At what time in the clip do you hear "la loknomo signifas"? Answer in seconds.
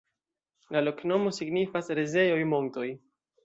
0.75-1.95